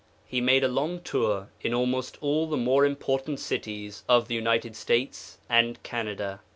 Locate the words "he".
0.25-0.41